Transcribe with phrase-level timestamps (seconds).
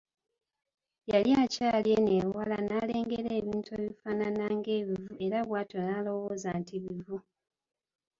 [1.11, 7.17] Yali akyali eno ewala n’alengera ebintu ebifaanana ng’ebivu era bwatyo n’alowooza nti bivu.